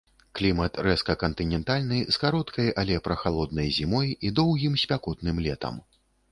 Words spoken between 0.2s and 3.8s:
Клімат рэзка кантынентальны з кароткай, але прахалоднай